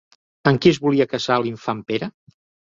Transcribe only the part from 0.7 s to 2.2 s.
es volia casar l'infant Pere?